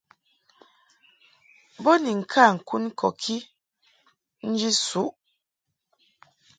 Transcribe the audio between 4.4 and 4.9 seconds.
nji